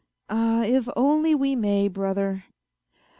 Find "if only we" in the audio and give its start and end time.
0.63-1.55